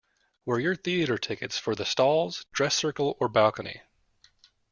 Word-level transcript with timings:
Were 0.47 0.59
your 0.59 0.75
theatre 0.75 1.19
tickets 1.19 1.59
for 1.59 1.75
the 1.75 1.85
stalls, 1.85 2.47
dress 2.53 2.75
circle 2.75 3.15
or 3.19 3.29
balcony? 3.29 3.81